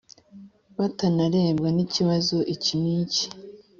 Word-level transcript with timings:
batanarebwa 0.77 1.67
n 1.75 1.77
ikibazo 1.85 2.37
iki 2.53 2.73
n 2.81 2.83
iki 2.99 3.25